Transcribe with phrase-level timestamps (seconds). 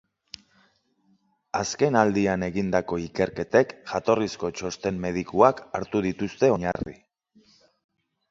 [1.59, 6.97] Azken aldian egindako ikerketek jatorrizko txosten-medikuak hartu dituzte oinarri.